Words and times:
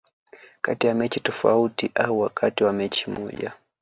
kati 0.61 0.87
ya 0.87 0.95
mechi 0.95 1.19
tofauti 1.19 1.91
au 1.95 2.19
wakati 2.19 2.63
wa 2.63 2.73
mechi 2.73 3.09
moja 3.09 3.53